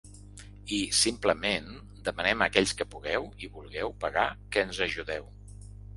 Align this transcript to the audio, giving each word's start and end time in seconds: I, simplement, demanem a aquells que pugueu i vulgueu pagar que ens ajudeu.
I, 0.75 0.77
simplement, 0.99 1.67
demanem 2.09 2.41
a 2.43 2.47
aquells 2.53 2.73
que 2.79 2.89
pugueu 2.95 3.27
i 3.45 3.51
vulgueu 3.59 3.95
pagar 4.07 4.27
que 4.57 4.65
ens 4.69 4.81
ajudeu. 4.87 5.29